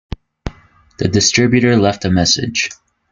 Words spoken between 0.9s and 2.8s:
The distributor left a message.